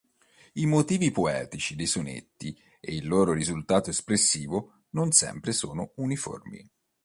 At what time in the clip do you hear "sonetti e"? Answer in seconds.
1.85-2.95